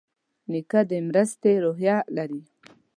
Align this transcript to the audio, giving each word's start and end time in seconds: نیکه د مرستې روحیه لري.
نیکه 0.51 0.81
د 0.89 0.91
مرستې 1.07 1.53
روحیه 1.63 1.97
لري. 2.15 2.41